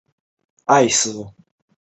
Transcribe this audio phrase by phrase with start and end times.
[0.03, 1.33] 现任会长是施文信。